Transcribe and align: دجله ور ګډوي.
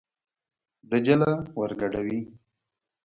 دجله 0.91 1.31
ور 1.57 1.71
ګډوي. 1.79 2.19